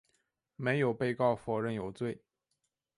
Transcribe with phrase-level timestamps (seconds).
[0.55, 2.23] 没有被告否认有罪。